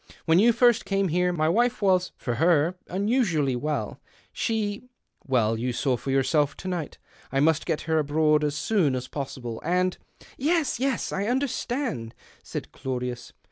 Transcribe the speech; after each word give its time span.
When 0.25 0.39
you 0.39 0.51
first 0.51 0.83
came 0.83 1.09
here, 1.09 1.31
my 1.31 1.47
wife 1.47 1.79
was— 1.79 2.11
for 2.17 2.33
her— 2.41 2.73
un 2.89 3.07
usually 3.07 3.55
well. 3.55 3.99
She— 4.33 4.89
well 5.27 5.55
you 5.55 5.71
saw 5.71 5.95
for 5.95 6.09
yourself 6.09 6.57
to 6.57 6.67
night. 6.67 6.97
I 7.31 7.39
must 7.39 7.67
get 7.67 7.81
her 7.81 7.99
abroad 7.99 8.43
as 8.43 8.55
soon 8.55 8.95
as 8.95 9.07
possible. 9.07 9.61
And 9.63 9.99
""Yes, 10.49 10.79
yes, 10.79 11.11
I 11.13 11.27
understand," 11.27 12.15
said 12.41 12.71
Claudius. 12.71 13.31